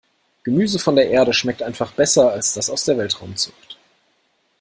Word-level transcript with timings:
Gemüse 0.43 0.79
von 0.79 0.95
der 0.95 1.11
Erde 1.11 1.31
schmeckt 1.31 1.61
einfach 1.61 1.91
besser 1.91 2.31
als 2.31 2.55
das 2.55 2.71
aus 2.71 2.85
der 2.85 2.97
Weltraumzucht. 2.97 3.77